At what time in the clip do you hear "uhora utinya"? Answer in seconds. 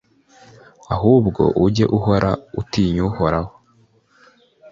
1.97-3.01